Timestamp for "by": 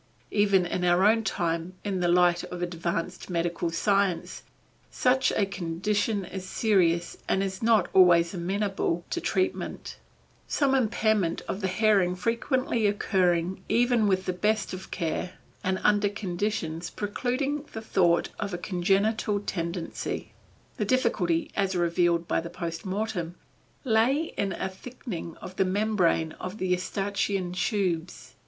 22.27-22.41